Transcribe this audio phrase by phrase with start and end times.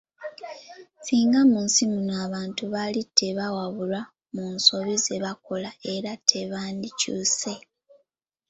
[1.05, 4.01] Singa mu nsi muno abantu baali tebawabulwa
[4.35, 7.53] mu nsobi zebakola era tebandikyuse.